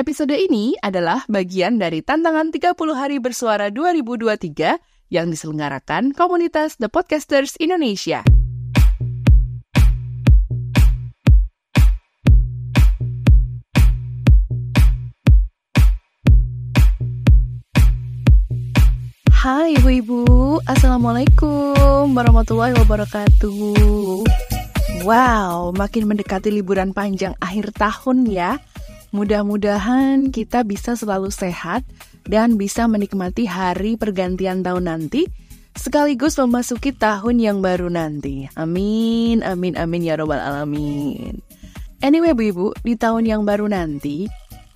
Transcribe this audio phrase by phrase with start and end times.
[0.00, 7.60] Episode ini adalah bagian dari tantangan 30 hari bersuara 2023 yang diselenggarakan komunitas The Podcasters
[7.60, 8.24] Indonesia.
[19.28, 24.24] Hai ibu-ibu, Assalamualaikum warahmatullahi wabarakatuh.
[25.04, 28.56] Wow, makin mendekati liburan panjang akhir tahun ya.
[29.10, 31.82] Mudah-mudahan kita bisa selalu sehat
[32.30, 35.26] dan bisa menikmati hari pergantian tahun nanti
[35.74, 38.46] sekaligus memasuki tahun yang baru nanti.
[38.54, 41.42] Amin, amin, amin ya robbal alamin.
[42.00, 44.30] Anyway, Bu Ibu, di tahun yang baru nanti,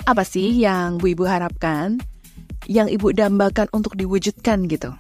[0.05, 2.03] apa sih yang Bu Ibu harapkan?
[2.67, 4.93] Yang Ibu dambakan untuk diwujudkan gitu?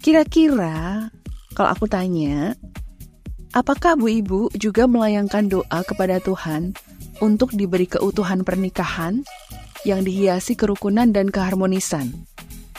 [0.00, 1.08] Kira-kira
[1.54, 2.58] kalau aku tanya,
[3.54, 6.74] apakah Bu Ibu juga melayangkan doa kepada Tuhan
[7.20, 9.22] untuk diberi keutuhan pernikahan
[9.84, 12.12] yang dihiasi kerukunan dan keharmonisan?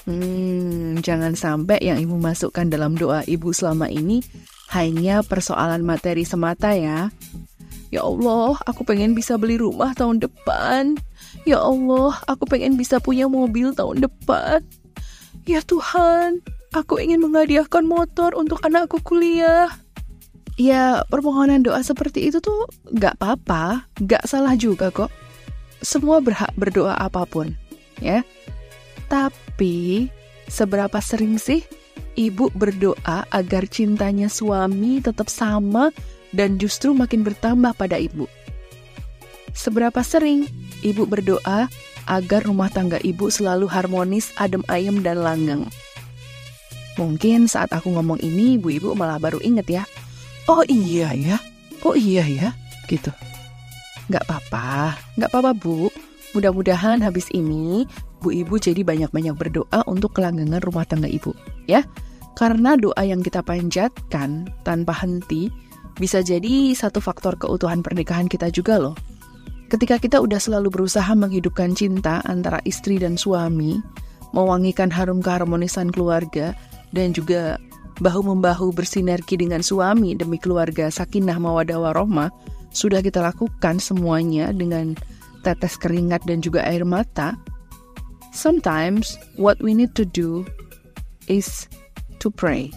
[0.10, 4.26] Hmm, jangan sampai yang Ibu masukkan dalam doa Ibu selama ini
[4.74, 7.14] hanya persoalan materi semata ya.
[7.92, 10.96] Ya Allah, aku pengen bisa beli rumah tahun depan.
[11.44, 14.64] Ya Allah, aku pengen bisa punya mobil tahun depan.
[15.44, 16.40] Ya Tuhan,
[16.72, 19.68] aku ingin menghadiahkan motor untuk anakku kuliah.
[20.62, 25.10] Ya, permohonan doa seperti itu tuh gak apa-apa, gak salah juga kok.
[25.82, 27.58] Semua berhak berdoa apa pun,
[27.98, 28.22] ya.
[29.10, 30.06] Tapi,
[30.46, 31.66] seberapa sering sih
[32.14, 35.90] ibu berdoa agar cintanya suami tetap sama
[36.30, 38.30] dan justru makin bertambah pada ibu?
[39.58, 40.46] Seberapa sering
[40.86, 41.74] ibu berdoa
[42.06, 45.66] agar rumah tangga ibu selalu harmonis, adem ayem, dan langgeng?
[47.02, 49.84] Mungkin saat aku ngomong ini, ibu-ibu malah baru inget ya.
[50.50, 51.38] Oh iya ya,
[51.86, 52.50] oh iya ya,
[52.90, 53.14] gitu.
[54.10, 55.88] Gak apa-apa, gak apa-apa bu.
[56.32, 57.84] Mudah-mudahan habis ini,
[58.24, 61.36] bu ibu jadi banyak-banyak berdoa untuk kelanggengan rumah tangga ibu,
[61.68, 61.84] ya.
[62.34, 65.52] Karena doa yang kita panjatkan tanpa henti
[66.00, 68.96] bisa jadi satu faktor keutuhan pernikahan kita juga loh.
[69.68, 73.80] Ketika kita udah selalu berusaha menghidupkan cinta antara istri dan suami,
[74.36, 76.56] mewangikan harum keharmonisan keluarga,
[76.92, 77.56] dan juga
[78.00, 82.32] bahu-membahu bersinergi dengan suami demi keluarga sakinah mawadah warohmah,
[82.72, 84.96] sudah kita lakukan semuanya dengan
[85.44, 87.36] tetes keringat dan juga air mata.
[88.32, 90.48] Sometimes what we need to do
[91.28, 91.68] is
[92.24, 92.72] to pray.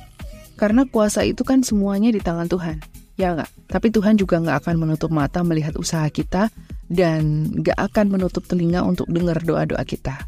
[0.58, 2.82] Karena kuasa itu kan semuanya di tangan Tuhan.
[3.14, 3.70] Ya nggak?
[3.70, 6.50] Tapi Tuhan juga nggak akan menutup mata melihat usaha kita
[6.90, 10.26] dan nggak akan menutup telinga untuk dengar doa-doa kita.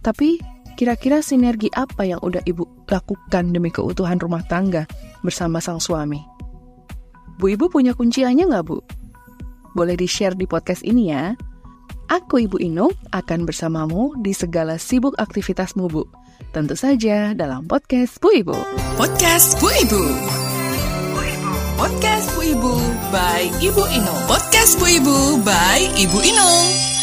[0.00, 0.40] Tapi
[0.74, 4.84] kira-kira sinergi apa yang udah ibu lakukan demi keutuhan rumah tangga
[5.22, 6.20] bersama sang suami?
[7.38, 8.78] Bu Ibu punya kunciannya nggak Bu?
[9.74, 11.34] Boleh di-share di podcast ini ya.
[12.06, 16.06] Aku Ibu Inung akan bersamamu di segala sibuk aktivitasmu Bu.
[16.54, 18.54] Tentu saja dalam podcast Bu Ibu.
[18.94, 20.02] Podcast Bu Ibu.
[21.74, 22.72] Podcast Bu Ibu
[23.10, 24.22] by Ibu Inung.
[24.30, 26.93] Podcast Bu Ibu by Ibu Inung.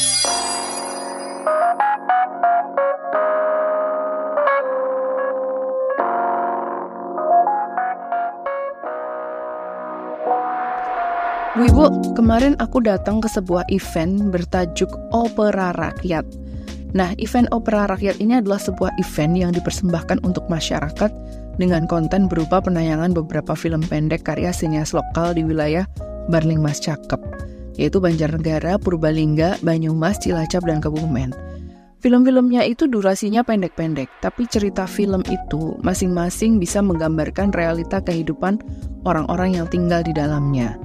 [11.52, 11.68] Bu
[12.16, 16.24] kemarin aku datang ke sebuah event bertajuk Opera Rakyat.
[16.96, 21.12] Nah, event Opera Rakyat ini adalah sebuah event yang dipersembahkan untuk masyarakat
[21.60, 25.84] dengan konten berupa penayangan beberapa film pendek karya sinias lokal di wilayah
[26.32, 27.20] Barling Mas Cakep,
[27.76, 31.36] yaitu Banjarnegara, Purbalingga, Banyumas, Cilacap, dan Kebumen.
[32.00, 38.64] Film-filmnya itu durasinya pendek-pendek, tapi cerita film itu masing-masing bisa menggambarkan realita kehidupan
[39.04, 40.80] orang-orang yang tinggal di dalamnya.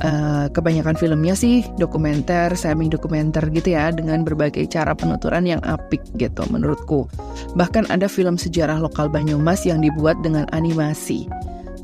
[0.00, 6.02] Uh, kebanyakan filmnya sih dokumenter, semi dokumenter gitu ya dengan berbagai cara penuturan yang apik
[6.18, 7.06] gitu menurutku.
[7.54, 11.28] Bahkan ada film sejarah lokal Banyumas yang dibuat dengan animasi.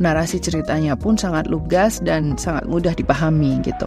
[0.03, 3.87] Narasi ceritanya pun sangat lugas dan sangat mudah dipahami gitu.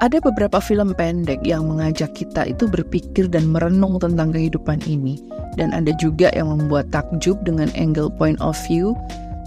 [0.00, 5.20] Ada beberapa film pendek yang mengajak kita itu berpikir dan merenung tentang kehidupan ini.
[5.58, 8.94] Dan ada juga yang membuat takjub dengan angle point of view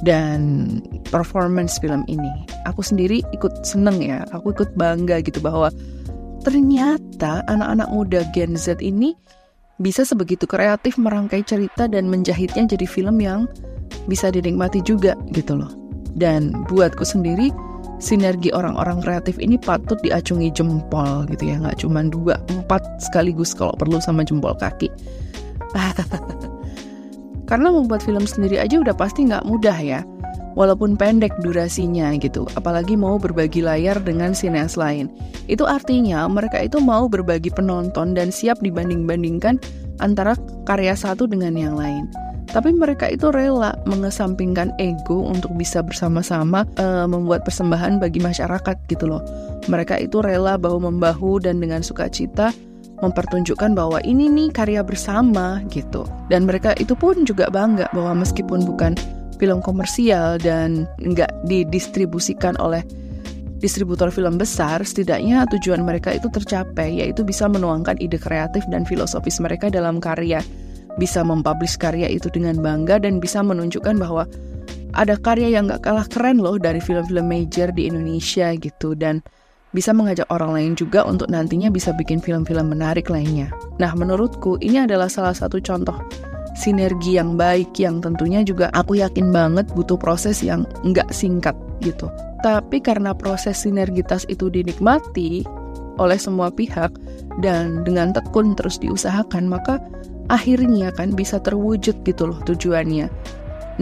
[0.06, 0.78] dan
[1.10, 2.30] performance film ini.
[2.70, 5.68] Aku sendiri ikut seneng ya, aku ikut bangga gitu bahwa
[6.44, 9.16] ternyata anak-anak muda Gen Z ini
[9.82, 13.50] bisa sebegitu kreatif merangkai cerita dan menjahitnya jadi film yang
[14.08, 15.72] bisa dinikmati juga gitu loh.
[16.14, 17.50] Dan buatku sendiri,
[17.98, 23.74] sinergi orang-orang kreatif ini patut diacungi jempol gitu ya, nggak cuma dua, empat sekaligus kalau
[23.76, 24.92] perlu sama jempol kaki.
[27.50, 30.02] Karena membuat film sendiri aja udah pasti nggak mudah ya.
[30.54, 35.10] Walaupun pendek durasinya gitu, apalagi mau berbagi layar dengan sineas lain.
[35.46, 39.60] Itu artinya mereka itu mau berbagi penonton dan siap dibanding-bandingkan
[40.02, 40.34] antara
[40.66, 42.10] karya satu dengan yang lain.
[42.54, 49.10] Tapi mereka itu rela mengesampingkan ego untuk bisa bersama-sama uh, membuat persembahan bagi masyarakat gitu
[49.10, 49.26] loh.
[49.66, 52.54] Mereka itu rela bahu membahu dan dengan sukacita
[53.02, 56.06] mempertunjukkan bahwa ini nih karya bersama gitu.
[56.30, 58.94] Dan mereka itu pun juga bangga bahwa meskipun bukan
[59.44, 62.80] film komersial dan nggak didistribusikan oleh
[63.60, 69.44] distributor film besar, setidaknya tujuan mereka itu tercapai, yaitu bisa menuangkan ide kreatif dan filosofis
[69.44, 70.40] mereka dalam karya,
[70.96, 74.24] bisa mempublish karya itu dengan bangga dan bisa menunjukkan bahwa
[74.96, 79.20] ada karya yang gak kalah keren loh dari film-film major di Indonesia gitu dan
[79.74, 83.50] bisa mengajak orang lain juga untuk nantinya bisa bikin film-film menarik lainnya.
[83.82, 85.98] Nah, menurutku ini adalah salah satu contoh
[86.64, 91.52] sinergi yang baik yang tentunya juga aku yakin banget butuh proses yang nggak singkat
[91.84, 92.08] gitu.
[92.40, 95.44] Tapi karena proses sinergitas itu dinikmati
[96.00, 96.96] oleh semua pihak
[97.44, 99.84] dan dengan tekun terus diusahakan, maka
[100.32, 103.12] akhirnya kan bisa terwujud gitu loh tujuannya.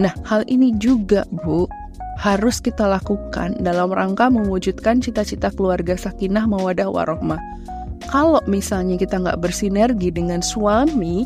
[0.02, 1.70] Nah, hal ini juga, Bu,
[2.18, 7.38] harus kita lakukan dalam rangka mewujudkan cita-cita keluarga sakinah mawadah warohmah.
[8.10, 11.24] Kalau misalnya kita nggak bersinergi dengan suami,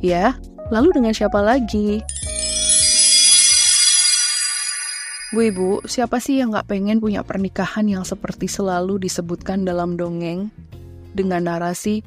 [0.00, 0.32] Ya,
[0.70, 2.00] lalu dengan siapa lagi?
[5.30, 10.50] Bu Ibu, siapa sih yang gak pengen punya pernikahan yang seperti selalu disebutkan dalam dongeng
[11.14, 12.02] dengan narasi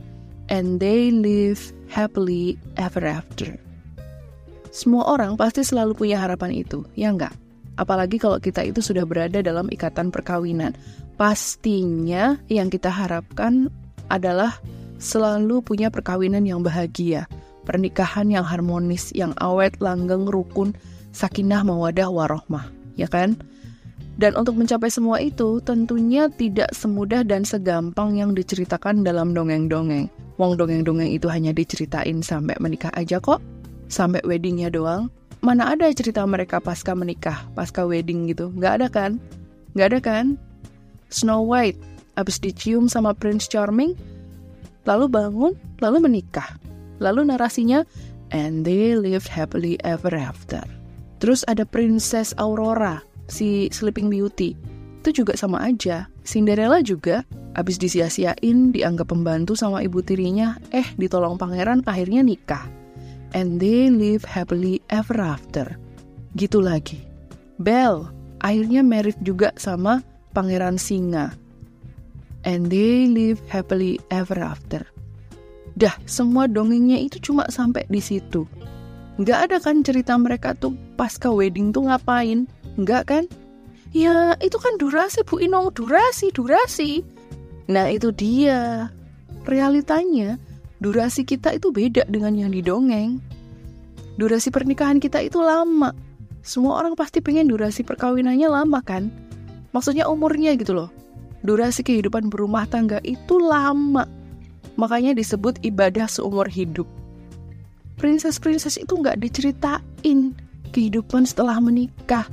[0.51, 3.56] and they live happily ever after?
[4.75, 7.31] Semua orang pasti selalu punya harapan itu, ya enggak?
[7.80, 10.75] Apalagi kalau kita itu sudah berada dalam ikatan perkawinan.
[11.16, 13.69] Pastinya yang kita harapkan
[14.12, 14.59] adalah
[15.00, 17.30] selalu punya perkawinan yang bahagia,
[17.63, 20.75] pernikahan yang harmonis, yang awet, langgeng, rukun,
[21.15, 22.68] sakinah, mawadah, warohmah,
[23.00, 23.39] ya kan?
[24.13, 30.06] Dan untuk mencapai semua itu, tentunya tidak semudah dan segampang yang diceritakan dalam dongeng-dongeng.
[30.38, 33.42] Wong dongeng-dongeng itu hanya diceritain sampai menikah aja kok,
[33.89, 35.09] sampai weddingnya doang.
[35.42, 38.54] Mana ada cerita mereka pasca menikah, pasca wedding gitu?
[38.54, 39.12] Nggak ada kan?
[39.74, 40.25] Nggak ada kan?
[41.09, 41.77] Snow White,
[42.18, 43.98] abis dicium sama Prince Charming,
[44.86, 46.57] lalu bangun, lalu menikah.
[47.04, 47.84] Lalu narasinya,
[48.32, 50.64] and they lived happily ever after.
[51.20, 54.56] Terus ada Princess Aurora, si Sleeping Beauty.
[55.04, 56.08] Itu juga sama aja.
[56.24, 57.28] Cinderella juga
[57.60, 62.64] abis disia-siain, dianggap pembantu sama ibu tirinya, eh ditolong pangeran akhirnya nikah.
[63.36, 65.76] And they live happily ever after.
[66.40, 67.04] Gitu lagi.
[67.60, 68.10] Belle
[68.42, 70.02] akhirnya married juga sama
[70.32, 71.34] pangeran singa.
[72.44, 74.84] And they live happily ever after.
[75.74, 78.46] Dah, semua dongengnya itu cuma sampai di situ.
[79.18, 82.46] Nggak ada kan cerita mereka tuh pasca wedding tuh ngapain?
[82.78, 83.24] Nggak kan?
[83.94, 87.06] Ya, itu kan durasi Bu Inong, durasi, durasi.
[87.70, 88.90] Nah, itu dia.
[89.46, 90.42] Realitanya,
[90.81, 93.22] durasi kita itu beda dengan yang didongeng.
[94.18, 95.94] Durasi pernikahan kita itu lama.
[96.42, 99.14] Semua orang pasti pengen durasi perkawinannya lama kan?
[99.74, 100.90] Maksudnya umurnya gitu loh.
[101.46, 104.23] Durasi kehidupan berumah tangga itu lama
[104.75, 106.90] Makanya disebut ibadah seumur hidup.
[108.02, 110.34] Princess-princess itu nggak diceritain
[110.74, 112.25] kehidupan setelah menikah.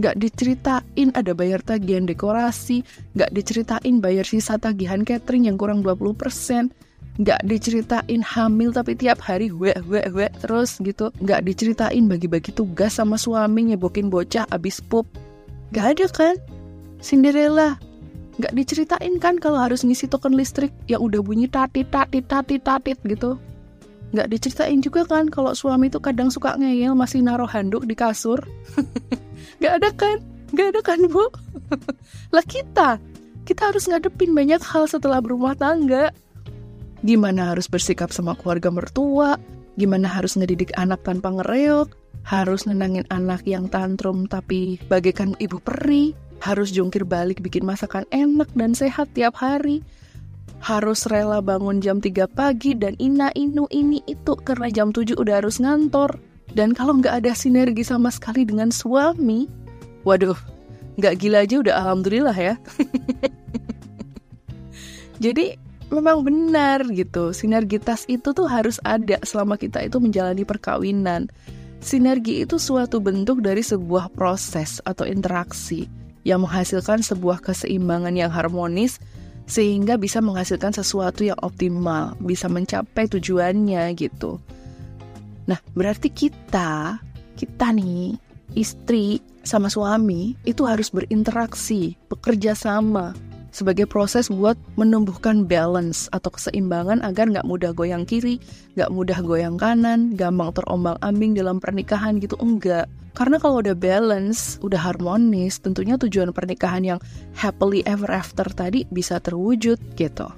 [0.00, 2.86] Nggak diceritain ada bayar tagihan dekorasi,
[3.18, 6.72] nggak diceritain bayar sisa tagihan catering yang kurang 20%,
[7.20, 12.96] nggak diceritain hamil tapi tiap hari we we we terus gitu, nggak diceritain bagi-bagi tugas
[12.96, 15.04] sama suami nyebokin bocah abis pup.
[15.74, 16.36] Nggak ada kan?
[17.04, 17.76] Cinderella
[18.40, 20.72] nggak diceritain kan kalau harus ngisi token listrik?
[20.88, 23.36] Yang udah bunyi tatit tatit tatit tatit gitu.
[24.10, 28.40] Nggak diceritain juga kan kalau suami itu kadang suka ngeyel masih naruh handuk di kasur?
[29.60, 30.18] Nggak ada kan?
[30.50, 31.28] Nggak ada kan bu?
[32.34, 32.98] Lah kita
[33.44, 36.10] kita harus ngadepin banyak hal setelah berumah tangga.
[37.00, 39.40] Gimana harus bersikap sama keluarga mertua?
[39.76, 41.92] Gimana harus ngedidik anak tanpa ngereok?
[42.20, 48.48] Harus nenangin anak yang tantrum tapi bagaikan ibu peri harus jungkir balik bikin masakan enak
[48.56, 49.84] dan sehat tiap hari,
[50.60, 55.44] harus rela bangun jam 3 pagi dan ina inu ini itu karena jam 7 udah
[55.44, 56.16] harus ngantor.
[56.50, 59.46] Dan kalau nggak ada sinergi sama sekali dengan suami,
[60.02, 60.34] waduh,
[60.98, 62.54] nggak gila aja udah alhamdulillah ya.
[65.24, 65.54] Jadi
[65.92, 71.30] memang benar gitu, sinergitas itu tuh harus ada selama kita itu menjalani perkawinan.
[71.80, 79.00] Sinergi itu suatu bentuk dari sebuah proses atau interaksi yang menghasilkan sebuah keseimbangan yang harmonis
[79.50, 84.38] sehingga bisa menghasilkan sesuatu yang optimal, bisa mencapai tujuannya gitu.
[85.50, 87.02] Nah, berarti kita,
[87.34, 88.14] kita nih
[88.54, 93.10] istri sama suami itu harus berinteraksi, bekerja sama
[93.50, 98.38] sebagai proses buat menumbuhkan balance atau keseimbangan agar nggak mudah goyang kiri,
[98.78, 102.86] nggak mudah goyang kanan, gampang terombang ambing dalam pernikahan gitu enggak.
[103.14, 107.00] Karena kalau udah balance, udah harmonis, tentunya tujuan pernikahan yang
[107.34, 110.30] happily ever after tadi bisa terwujud gitu.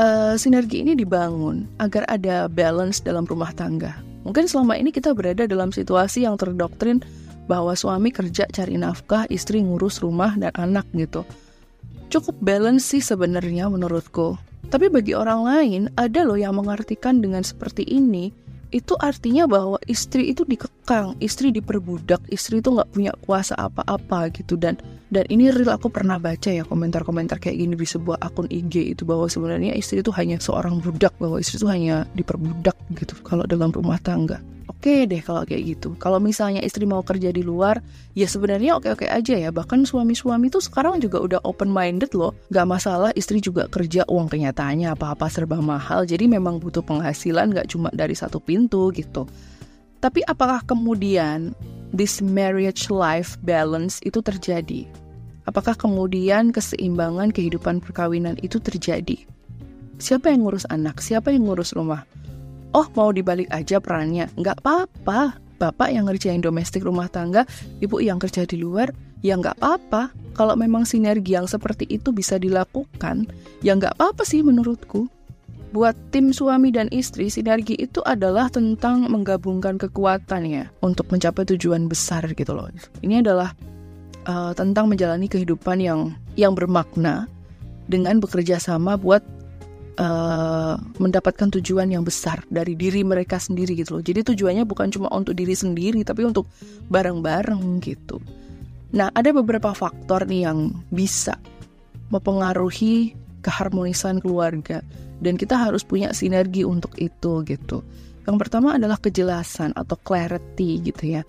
[0.00, 3.92] Uh, sinergi ini dibangun agar ada balance dalam rumah tangga.
[4.24, 7.04] Mungkin selama ini kita berada dalam situasi yang terdoktrin
[7.50, 11.26] bahwa suami kerja cari nafkah, istri ngurus rumah dan anak gitu.
[12.12, 14.36] Cukup balance sih sebenarnya menurutku.
[14.68, 18.28] Tapi bagi orang lain, ada loh yang mengartikan dengan seperti ini,
[18.68, 24.60] itu artinya bahwa istri itu dikekang, istri diperbudak, istri itu nggak punya kuasa apa-apa gitu.
[24.60, 24.76] Dan
[25.08, 29.08] dan ini real aku pernah baca ya komentar-komentar kayak gini di sebuah akun IG itu
[29.08, 33.68] bahwa sebenarnya istri itu hanya seorang budak bahwa istri itu hanya diperbudak gitu kalau dalam
[33.72, 35.94] rumah tangga oke deh kalau kayak gitu.
[35.98, 37.78] Kalau misalnya istri mau kerja di luar,
[38.12, 39.50] ya sebenarnya oke-oke aja ya.
[39.50, 42.34] Bahkan suami-suami tuh sekarang juga udah open minded loh.
[42.50, 46.04] Gak masalah istri juga kerja uang kenyataannya apa-apa serba mahal.
[46.04, 49.26] Jadi memang butuh penghasilan gak cuma dari satu pintu gitu.
[50.02, 51.54] Tapi apakah kemudian
[51.94, 54.88] this marriage life balance itu terjadi?
[55.46, 59.22] Apakah kemudian keseimbangan kehidupan perkawinan itu terjadi?
[60.02, 60.98] Siapa yang ngurus anak?
[60.98, 62.02] Siapa yang ngurus rumah?
[62.72, 64.28] Oh mau dibalik aja perannya.
[64.36, 65.38] Nggak apa-apa.
[65.62, 67.46] Bapak yang ngerjain domestik rumah tangga
[67.78, 68.90] ibu yang kerja di luar
[69.22, 70.10] ya nggak apa-apa.
[70.34, 73.30] Kalau memang sinergi yang seperti itu bisa dilakukan
[73.62, 75.06] ya nggak apa-apa sih menurutku.
[75.72, 81.88] Buat tim suami dan istri, sinergi itu adalah tentang menggabungkan kekuatan ya untuk mencapai tujuan
[81.88, 82.68] besar gitu loh.
[83.00, 83.56] Ini adalah
[84.28, 87.24] uh, tentang menjalani kehidupan yang yang bermakna
[87.88, 89.24] dengan bekerja sama buat
[89.98, 94.04] uh, mendapatkan tujuan yang besar dari diri mereka sendiri gitu loh.
[94.04, 96.48] Jadi tujuannya bukan cuma untuk diri sendiri tapi untuk
[96.88, 98.22] bareng-bareng gitu.
[98.92, 101.36] Nah, ada beberapa faktor nih yang bisa
[102.12, 104.84] mempengaruhi keharmonisan keluarga
[105.24, 107.80] dan kita harus punya sinergi untuk itu gitu.
[108.22, 111.22] Yang pertama adalah kejelasan atau clarity gitu ya.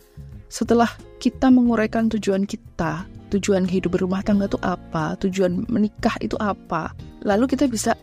[0.52, 6.94] Setelah kita menguraikan tujuan kita, tujuan hidup berumah tangga itu apa, tujuan menikah itu apa,
[7.26, 7.98] lalu kita bisa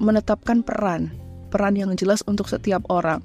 [0.00, 1.12] menetapkan peran,
[1.52, 3.20] peran yang jelas untuk setiap orang.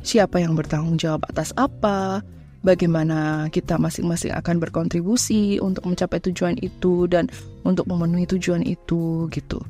[0.00, 2.24] Siapa yang bertanggung jawab atas apa,
[2.64, 7.28] bagaimana kita masing-masing akan berkontribusi untuk mencapai tujuan itu dan
[7.64, 9.60] untuk memenuhi tujuan itu gitu.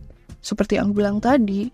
[0.41, 1.69] Seperti yang bilang tadi,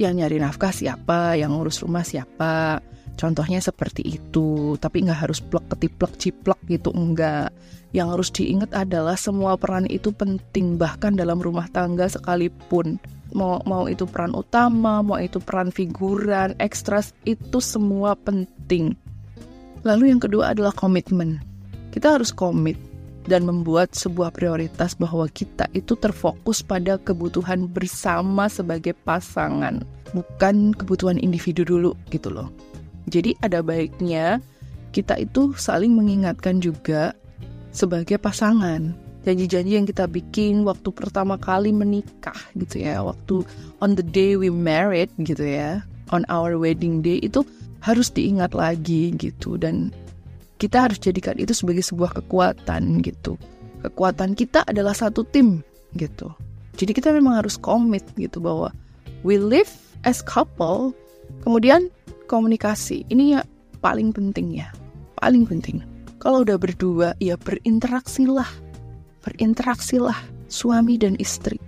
[0.00, 2.82] yang nyari nafkah siapa, yang ngurus rumah siapa,
[3.18, 4.74] contohnya seperti itu.
[4.80, 7.52] Tapi nggak harus plek ketiplek ciplek gitu, enggak.
[7.92, 13.00] Yang harus diingat adalah semua peran itu penting bahkan dalam rumah tangga sekalipun
[13.38, 18.98] mau mau itu peran utama, mau itu peran figuran, ekstras itu semua penting.
[19.86, 21.38] Lalu yang kedua adalah komitmen.
[21.94, 22.74] Kita harus komit
[23.30, 31.20] dan membuat sebuah prioritas bahwa kita itu terfokus pada kebutuhan bersama sebagai pasangan, bukan kebutuhan
[31.22, 32.50] individu dulu gitu loh.
[33.06, 34.42] Jadi ada baiknya
[34.90, 37.14] kita itu saling mengingatkan juga
[37.70, 43.44] sebagai pasangan janji-janji yang kita bikin waktu pertama kali menikah gitu ya waktu
[43.84, 47.44] on the day we married gitu ya on our wedding day itu
[47.84, 49.60] harus diingat lagi gitu.
[49.60, 49.92] Dan
[50.58, 53.38] kita harus jadikan itu sebagai sebuah kekuatan gitu.
[53.84, 55.62] Kekuatan kita adalah satu tim
[55.94, 56.32] gitu.
[56.78, 58.74] Jadi kita memang harus komit gitu bahwa
[59.26, 59.70] we live
[60.06, 60.94] as couple
[61.46, 61.90] kemudian
[62.26, 63.06] komunikasi.
[63.12, 63.40] Ini ya
[63.78, 64.70] paling penting ya
[65.18, 65.82] paling penting.
[66.18, 68.67] Kalau udah berdua ya berinteraksilah
[69.28, 70.16] berinteraksilah
[70.48, 71.60] suami dan istri.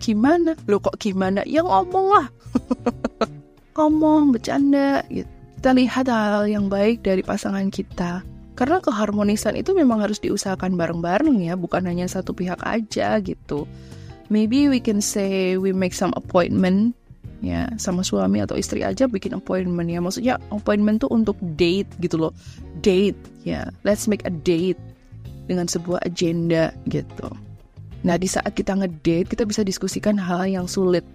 [0.00, 0.56] Gimana?
[0.66, 1.44] Lo kok gimana?
[1.44, 2.26] Ya ngomong lah.
[3.76, 5.28] ngomong, bercanda gitu.
[5.62, 8.26] Kita lihat hal, hal yang baik dari pasangan kita.
[8.58, 13.70] Karena keharmonisan itu memang harus diusahakan bareng-bareng ya, bukan hanya satu pihak aja gitu.
[14.26, 16.98] Maybe we can say we make some appointment
[17.42, 22.14] ya sama suami atau istri aja bikin appointment ya maksudnya appointment tuh untuk date gitu
[22.14, 22.32] loh
[22.86, 24.78] date ya let's make a date
[25.46, 27.30] dengan sebuah agenda gitu.
[28.02, 31.06] Nah, di saat kita ngedate, kita bisa diskusikan hal yang sulit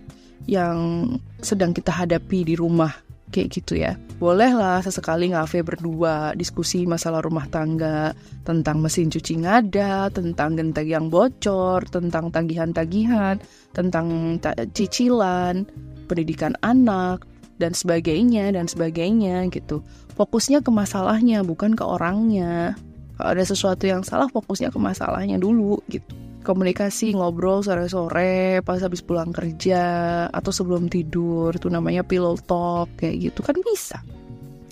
[0.48, 1.10] yang
[1.44, 2.94] sedang kita hadapi di rumah
[3.36, 4.00] kayak gitu ya.
[4.24, 8.16] Bolehlah sesekali ngafe berdua, diskusi masalah rumah tangga,
[8.48, 13.36] tentang mesin cuci ngada, tentang genteng yang bocor, tentang tagihan-tagihan,
[13.76, 14.40] tentang
[14.72, 15.68] cicilan,
[16.08, 17.28] pendidikan anak,
[17.60, 19.84] dan sebagainya, dan sebagainya gitu.
[20.16, 22.80] Fokusnya ke masalahnya, bukan ke orangnya
[23.18, 26.14] kalau ada sesuatu yang salah fokusnya ke masalahnya dulu gitu.
[26.46, 29.84] Komunikasi ngobrol sore-sore pas habis pulang kerja
[30.32, 34.00] atau sebelum tidur itu namanya pillow talk kayak gitu kan bisa.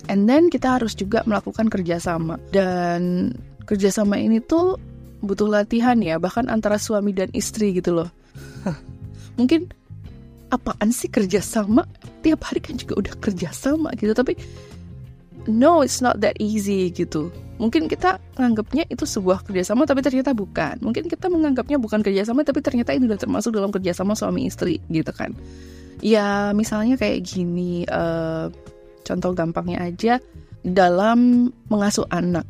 [0.05, 2.37] And then kita harus juga melakukan kerjasama.
[2.53, 3.33] Dan
[3.65, 4.77] kerjasama ini tuh
[5.25, 8.09] butuh latihan ya bahkan antara suami dan istri gitu loh.
[9.41, 9.67] Mungkin
[10.53, 11.83] apaan sih kerjasama?
[12.21, 14.37] Tiap hari kan juga udah kerjasama gitu tapi
[15.49, 20.75] no it's not that easy gitu mungkin kita menganggapnya itu sebuah kerjasama tapi ternyata bukan
[20.83, 25.11] mungkin kita menganggapnya bukan kerjasama tapi ternyata itu udah termasuk dalam kerjasama suami istri gitu
[25.15, 25.31] kan
[26.03, 28.51] ya misalnya kayak gini uh,
[29.07, 30.13] contoh gampangnya aja
[30.65, 32.43] dalam mengasuh anak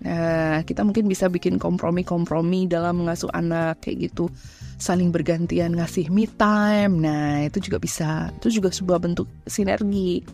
[0.00, 4.32] Nah, kita mungkin bisa bikin kompromi-kompromi dalam mengasuh anak kayak gitu.
[4.80, 7.04] Saling bergantian ngasih me time.
[7.04, 8.32] Nah, itu juga bisa.
[8.40, 10.24] Itu juga sebuah bentuk sinergi.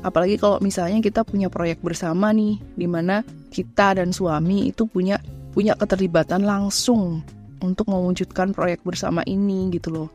[0.00, 3.20] Apalagi kalau misalnya kita punya proyek bersama nih, di mana
[3.52, 7.20] kita dan suami itu punya punya keterlibatan langsung
[7.60, 10.08] untuk mewujudkan proyek bersama ini gitu loh.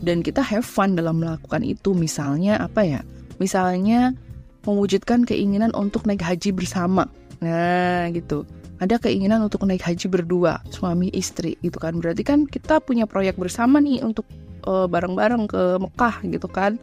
[0.00, 1.92] Dan kita have fun dalam melakukan itu.
[1.96, 3.00] Misalnya apa ya?
[3.36, 4.16] Misalnya
[4.64, 7.08] mewujudkan keinginan untuk naik haji bersama
[7.40, 8.48] Nah, gitu.
[8.76, 11.96] Ada keinginan untuk naik haji berdua, suami istri gitu kan.
[11.96, 14.28] Berarti kan kita punya proyek bersama nih untuk
[14.68, 16.76] eh, bareng-bareng ke Mekah gitu kan.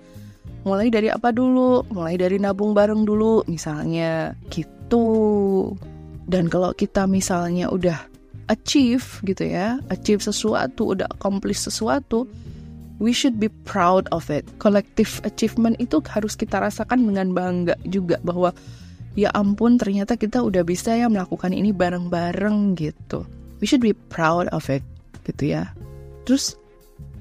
[0.64, 1.84] Mulai dari apa dulu?
[1.92, 5.76] Mulai dari nabung bareng dulu misalnya gitu.
[6.24, 8.00] Dan kalau kita misalnya udah
[8.48, 12.28] achieve gitu ya, achieve sesuatu, udah accomplish sesuatu,
[13.04, 14.48] we should be proud of it.
[14.60, 18.56] Collective achievement itu harus kita rasakan dengan bangga juga bahwa
[19.20, 23.28] ya ampun ternyata kita udah bisa ya melakukan ini bareng-bareng gitu.
[23.60, 24.84] We should be proud of it
[25.28, 25.72] gitu ya.
[26.24, 26.56] Terus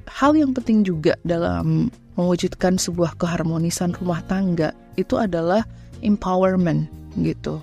[0.08, 5.64] hal yang penting juga dalam mewujudkan sebuah keharmonisan rumah tangga itu adalah
[6.04, 6.88] empowerment
[7.20, 7.62] gitu.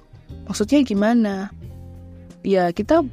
[0.49, 1.53] Maksudnya gimana?
[2.41, 3.05] Ya kita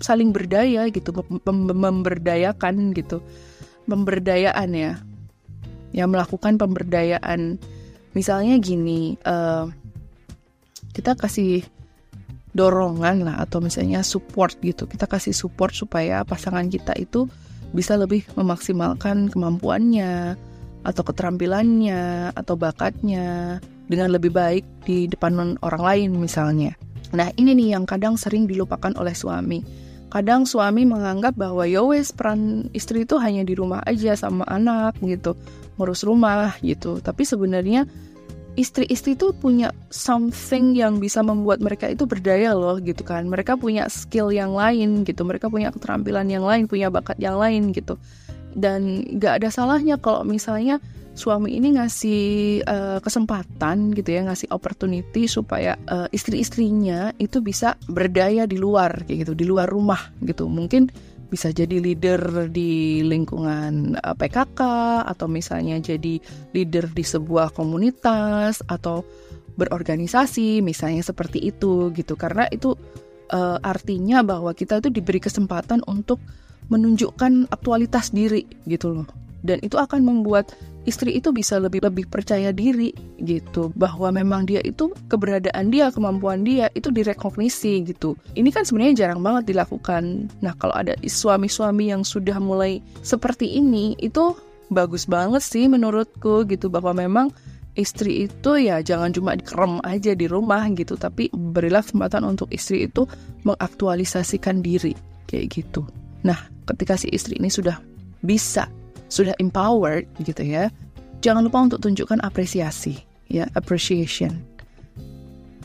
[0.00, 1.10] saling berdaya gitu,
[1.44, 3.20] mem memberdayakan gitu.
[3.84, 4.92] Pemberdayaan ya.
[5.92, 7.56] Ya melakukan pemberdayaan.
[8.12, 9.68] Misalnya gini, uh,
[10.96, 11.64] kita kasih
[12.56, 17.30] dorongan lah atau misalnya support gitu kita kasih support supaya pasangan kita itu
[17.72, 20.36] bisa lebih memaksimalkan kemampuannya
[20.86, 23.58] atau keterampilannya atau bakatnya
[23.88, 26.72] dengan lebih baik di depan orang lain misalnya.
[27.12, 29.64] Nah ini nih yang kadang sering dilupakan oleh suami.
[30.08, 34.96] Kadang suami menganggap bahwa yowes ya peran istri itu hanya di rumah aja sama anak
[35.04, 35.36] gitu,
[35.76, 37.00] ngurus rumah gitu.
[37.04, 37.84] Tapi sebenarnya
[38.56, 43.28] istri-istri itu punya something yang bisa membuat mereka itu berdaya loh gitu kan.
[43.28, 45.26] Mereka punya skill yang lain gitu.
[45.26, 48.00] Mereka punya keterampilan yang lain punya bakat yang lain gitu.
[48.56, 50.80] Dan gak ada salahnya kalau misalnya
[51.18, 52.22] suami ini ngasih
[52.62, 59.26] uh, kesempatan gitu ya ngasih opportunity supaya uh, istri-istrinya itu bisa berdaya di luar kayak
[59.26, 60.46] gitu di luar rumah gitu.
[60.46, 60.86] Mungkin
[61.28, 64.60] bisa jadi leader di lingkungan eh, PKK
[65.04, 66.16] atau misalnya jadi
[66.56, 69.04] leader di sebuah komunitas atau
[69.58, 72.14] berorganisasi misalnya seperti itu gitu.
[72.14, 72.78] Karena itu
[73.34, 76.22] uh, artinya bahwa kita itu diberi kesempatan untuk
[76.70, 79.08] menunjukkan aktualitas diri gitu loh.
[79.42, 80.54] Dan itu akan membuat
[80.88, 83.68] istri itu bisa lebih lebih percaya diri gitu.
[83.76, 88.16] Bahwa memang dia itu keberadaan dia kemampuan dia itu direkognisi gitu.
[88.32, 90.32] Ini kan sebenarnya jarang banget dilakukan.
[90.40, 94.32] Nah kalau ada suami-suami yang sudah mulai seperti ini itu
[94.72, 96.72] bagus banget sih menurutku gitu.
[96.72, 97.28] Bahwa memang
[97.76, 100.96] istri itu ya jangan cuma dikerem aja di rumah gitu.
[100.96, 103.04] Tapi berilah kesempatan untuk istri itu
[103.44, 104.96] mengaktualisasikan diri
[105.28, 105.84] kayak gitu.
[106.24, 107.76] Nah ketika si istri ini sudah
[108.18, 108.66] bisa
[109.08, 110.72] sudah empowered gitu ya,
[111.24, 114.40] jangan lupa untuk tunjukkan apresiasi, ya, appreciation.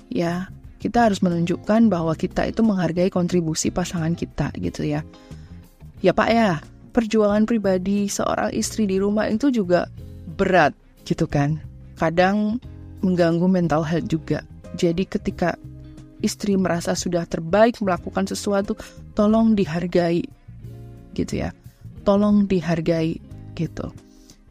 [0.10, 0.52] Ya,
[0.84, 5.02] kita harus menunjukkan bahwa kita itu menghargai kontribusi pasangan kita gitu ya.
[6.04, 6.60] Ya Pak ya,
[6.92, 9.88] perjuangan pribadi seorang istri di rumah itu juga
[10.36, 10.76] berat
[11.08, 11.64] gitu kan.
[11.96, 12.60] Kadang
[13.00, 14.44] mengganggu mental health juga.
[14.76, 15.56] Jadi ketika
[16.20, 18.76] istri merasa sudah terbaik melakukan sesuatu,
[19.16, 20.24] tolong dihargai
[21.16, 21.56] gitu ya.
[22.04, 23.90] Tolong dihargai gitu.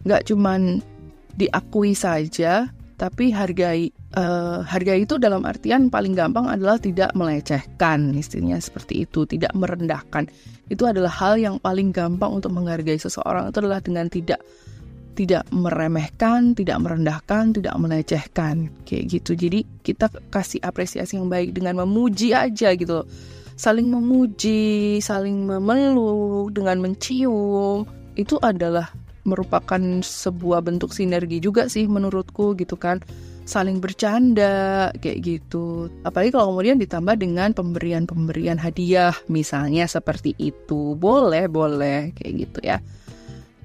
[0.07, 0.83] Nggak cuman
[1.39, 8.63] diakui saja, tapi hargai uh, harga itu dalam artian paling gampang adalah tidak melecehkan, istilahnya
[8.63, 10.29] seperti itu, tidak merendahkan.
[10.71, 14.41] Itu adalah hal yang paling gampang untuk menghargai seseorang itu adalah dengan tidak
[15.13, 19.37] tidak meremehkan, tidak merendahkan, tidak melecehkan, kayak gitu.
[19.37, 23.05] Jadi kita kasih apresiasi yang baik dengan memuji aja gitu
[23.53, 27.85] Saling memuji, saling memeluk, dengan mencium,
[28.19, 32.99] itu adalah merupakan sebuah bentuk sinergi juga sih menurutku gitu kan.
[33.43, 35.91] Saling bercanda kayak gitu.
[36.07, 40.95] Apalagi kalau kemudian ditambah dengan pemberian-pemberian hadiah misalnya seperti itu.
[40.95, 42.79] Boleh boleh kayak gitu ya.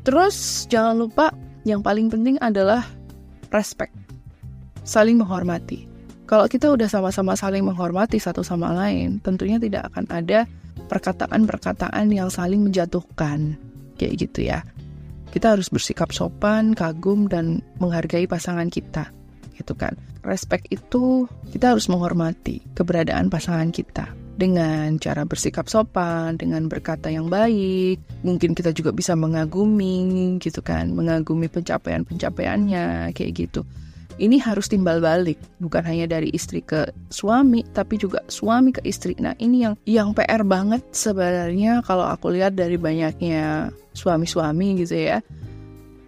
[0.01, 1.29] Terus jangan lupa
[1.67, 2.85] yang paling penting adalah
[3.53, 3.93] respect.
[4.87, 5.85] Saling menghormati.
[6.27, 10.43] Kalau kita udah sama-sama saling menghormati satu sama lain, tentunya tidak akan ada
[10.91, 13.55] perkataan-perkataan yang saling menjatuhkan.
[13.97, 14.61] Kayak gitu ya.
[15.33, 19.11] Kita harus bersikap sopan, kagum, dan menghargai pasangan kita.
[19.57, 19.97] Gitu kan.
[20.23, 27.27] Respect itu kita harus menghormati keberadaan pasangan kita dengan cara bersikap sopan, dengan berkata yang
[27.27, 27.97] baik.
[28.21, 33.65] Mungkin kita juga bisa mengagumi gitu kan, mengagumi pencapaian-pencapaiannya kayak gitu.
[34.17, 39.13] Ini harus timbal balik, bukan hanya dari istri ke suami, tapi juga suami ke istri.
[39.21, 45.17] Nah, ini yang yang PR banget sebenarnya kalau aku lihat dari banyaknya suami-suami gitu ya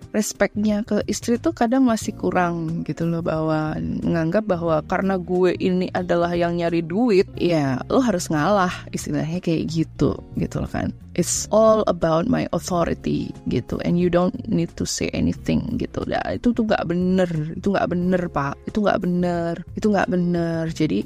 [0.09, 5.87] respectnya ke istri tuh kadang masih kurang gitu loh bahwa menganggap bahwa karena gue ini
[5.93, 10.89] adalah yang nyari duit ya lo harus ngalah istilahnya kayak gitu gitu loh kan.
[11.13, 16.01] It's all about my authority gitu and you don't need to say anything gitu.
[16.09, 18.57] Nah itu tuh nggak bener itu nggak bener pak.
[18.65, 20.63] Itu nggak bener itu nggak bener.
[20.73, 21.05] Jadi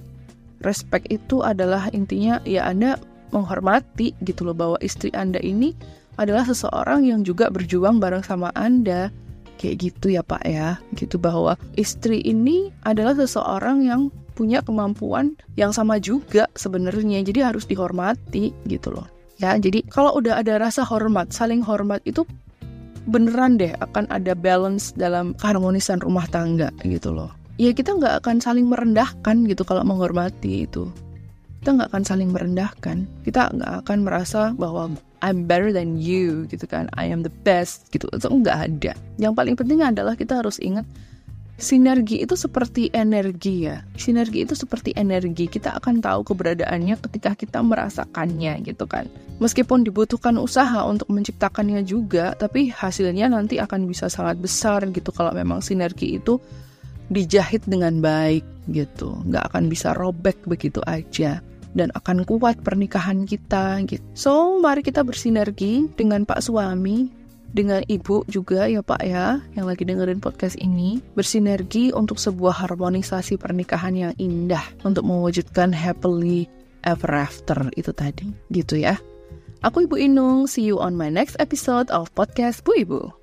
[0.63, 2.96] respect itu adalah intinya ya anda
[3.36, 5.76] menghormati gitu loh bahwa istri anda ini
[6.17, 9.10] adalah seseorang yang juga berjuang bareng sama Anda.
[9.62, 15.71] Kayak gitu ya Pak ya, gitu bahwa istri ini adalah seseorang yang punya kemampuan yang
[15.71, 19.08] sama juga sebenarnya, jadi harus dihormati gitu loh.
[19.39, 22.28] Ya, jadi kalau udah ada rasa hormat, saling hormat itu
[23.08, 27.32] beneran deh akan ada balance dalam keharmonisan rumah tangga gitu loh.
[27.62, 30.89] Ya kita nggak akan saling merendahkan gitu kalau menghormati itu.
[31.62, 33.08] Kita nggak akan saling merendahkan.
[33.23, 34.91] Kita nggak akan merasa bahwa
[35.24, 36.92] I'm better than you gitu kan.
[37.00, 38.12] I am the best gitu.
[38.12, 38.94] Itu nggak ada.
[39.16, 40.84] Yang paling penting adalah kita harus ingat
[41.56, 43.88] sinergi itu seperti energi ya.
[43.96, 45.48] Sinergi itu seperti energi.
[45.48, 49.08] Kita akan tahu keberadaannya ketika kita merasakannya gitu kan.
[49.40, 55.16] Meskipun dibutuhkan usaha untuk menciptakannya juga tapi hasilnya nanti akan bisa sangat besar gitu.
[55.16, 56.36] Kalau memang sinergi itu
[57.08, 59.24] dijahit dengan baik gitu.
[59.24, 61.40] Nggak akan bisa robek begitu aja
[61.74, 64.02] dan akan kuat pernikahan kita gitu.
[64.14, 67.10] So, mari kita bersinergi dengan Pak suami,
[67.54, 73.38] dengan ibu juga ya Pak ya, yang lagi dengerin podcast ini, bersinergi untuk sebuah harmonisasi
[73.38, 76.50] pernikahan yang indah untuk mewujudkan happily
[76.84, 78.98] ever after itu tadi, gitu ya.
[79.64, 83.23] Aku Ibu Inung, see you on my next episode of podcast Bu Ibu.